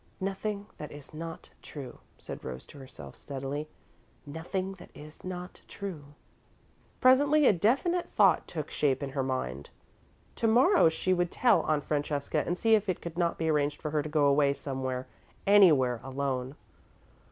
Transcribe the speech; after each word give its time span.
"Nothing 0.19 0.65
that 0.79 0.91
is 0.91 1.13
not 1.13 1.51
true," 1.61 1.99
said 2.17 2.43
Rose 2.43 2.65
to 2.65 2.79
herself, 2.79 3.15
steadily; 3.15 3.67
"nothing 4.25 4.73
that 4.79 4.89
is 4.95 5.23
not 5.23 5.61
true." 5.67 6.05
Presently 6.99 7.45
a 7.45 7.53
definite 7.53 8.09
thought 8.09 8.47
took 8.47 8.71
shape 8.71 9.03
in 9.03 9.11
her 9.11 9.21
mind. 9.21 9.69
To 10.37 10.47
morrow 10.47 10.89
she 10.89 11.13
would 11.13 11.29
tell 11.29 11.61
Aunt 11.67 11.83
Francesca, 11.83 12.41
and 12.47 12.57
see 12.57 12.73
if 12.73 12.89
it 12.89 12.99
could 12.99 13.15
not 13.15 13.37
be 13.37 13.49
arranged 13.49 13.79
for 13.79 13.91
her 13.91 14.01
to 14.01 14.09
go 14.09 14.25
away 14.25 14.53
somewhere, 14.53 15.05
anywhere, 15.45 16.01
alone. 16.03 16.55